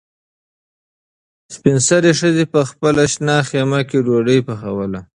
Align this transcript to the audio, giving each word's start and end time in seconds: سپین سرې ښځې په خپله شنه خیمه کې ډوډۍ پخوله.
سپین 1.55 1.77
سرې 1.87 2.11
ښځې 2.19 2.45
په 2.53 2.59
خپله 2.69 3.03
شنه 3.13 3.35
خیمه 3.49 3.79
کې 3.89 3.97
ډوډۍ 4.05 4.39
پخوله. 4.47 5.01